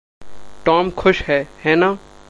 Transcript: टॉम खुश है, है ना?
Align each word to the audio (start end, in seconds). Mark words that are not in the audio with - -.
टॉम 0.65 0.89
खुश 0.91 1.21
है, 1.21 1.47
है 1.63 1.75
ना? 1.75 1.97